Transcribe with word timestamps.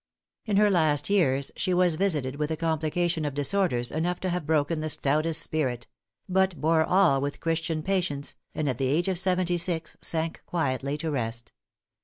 In 0.47 0.57
her 0.57 0.71
last 0.71 1.11
years 1.11 1.51
she 1.55 1.75
was 1.75 1.93
visited 1.93 2.37
with 2.37 2.49
a 2.49 2.57
complication 2.57 3.23
of 3.23 3.35
disorders, 3.35 3.91
enough 3.91 4.19
to 4.21 4.29
have 4.31 4.47
broken 4.47 4.79
the 4.79 4.89
stoutest 4.89 5.39
spirit; 5.43 5.85
but 6.27 6.59
bore 6.59 6.83
all 6.83 7.21
with 7.21 7.39
Christian 7.39 7.83
patience, 7.83 8.33
and 8.55 8.67
at 8.67 8.79
the 8.79 8.87
age 8.87 9.07
of 9.07 9.19
seventy 9.19 9.59
six 9.59 9.95
sank 10.01 10.41
quietly 10.47 10.97
to 10.97 11.11
rest. 11.11 11.53